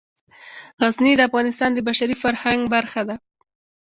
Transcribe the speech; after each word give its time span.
غزني 0.81 1.13
د 1.17 1.21
افغانستان 1.29 1.69
د 1.73 1.79
بشري 1.87 2.15
فرهنګ 2.23 2.61
برخه 2.75 3.01
ده. 3.09 3.15